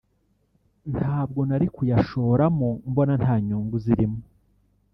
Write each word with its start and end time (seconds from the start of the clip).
ntabwo 0.95 1.39
nari 1.49 1.67
kuyashoramo 1.75 2.69
mbona 2.89 3.13
nta 3.21 3.35
nyungu 3.45 3.75
zirimo 3.85 4.19